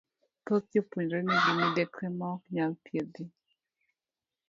Thoth 0.45 0.65
jopuonjre 0.73 1.19
nigi 1.23 1.51
midekre 1.59 2.07
maok 2.19 2.41
nyal 2.53 2.73
thiedhi, 2.83 3.23